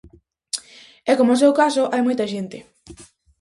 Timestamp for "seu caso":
1.41-1.83